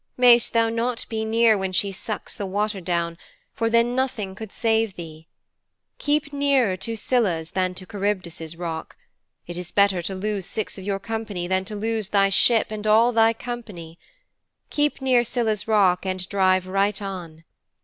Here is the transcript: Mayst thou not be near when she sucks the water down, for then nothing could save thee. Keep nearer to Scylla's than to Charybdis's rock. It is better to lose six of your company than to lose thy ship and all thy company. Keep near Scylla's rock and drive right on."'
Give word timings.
Mayst 0.17 0.53
thou 0.53 0.67
not 0.69 1.05
be 1.09 1.23
near 1.23 1.55
when 1.55 1.71
she 1.71 1.91
sucks 1.91 2.35
the 2.35 2.47
water 2.47 2.81
down, 2.81 3.19
for 3.53 3.69
then 3.69 3.93
nothing 3.95 4.33
could 4.33 4.51
save 4.51 4.95
thee. 4.95 5.27
Keep 5.99 6.33
nearer 6.33 6.75
to 6.77 6.95
Scylla's 6.95 7.51
than 7.51 7.75
to 7.75 7.85
Charybdis's 7.85 8.55
rock. 8.55 8.97
It 9.45 9.59
is 9.59 9.71
better 9.71 10.01
to 10.01 10.15
lose 10.15 10.47
six 10.47 10.75
of 10.79 10.83
your 10.83 10.97
company 10.97 11.45
than 11.47 11.65
to 11.65 11.75
lose 11.75 12.09
thy 12.09 12.29
ship 12.29 12.71
and 12.71 12.87
all 12.87 13.11
thy 13.11 13.31
company. 13.33 13.99
Keep 14.71 15.01
near 15.03 15.23
Scylla's 15.23 15.67
rock 15.67 16.03
and 16.03 16.27
drive 16.29 16.65
right 16.65 16.99
on."' 16.99 17.43